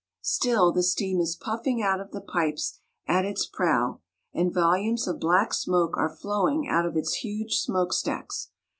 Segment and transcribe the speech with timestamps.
[0.23, 4.01] Still, the steam is puffing out of the pipes at its prow,
[4.33, 8.49] and volumes of black smoke are flowing out of its huge smoke stacks.